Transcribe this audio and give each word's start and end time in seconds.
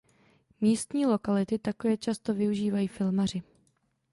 Místní 0.61 1.05
lokality 1.05 1.59
také 1.59 1.97
často 1.97 2.33
využívají 2.33 2.87
filmaři. 2.87 3.43